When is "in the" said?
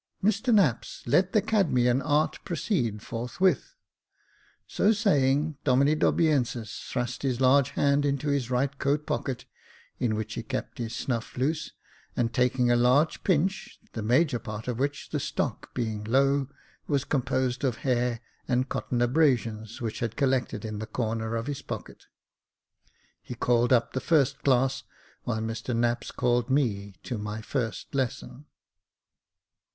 20.65-20.87